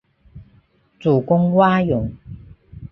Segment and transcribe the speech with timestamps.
[0.99, 2.11] 主攻蛙泳。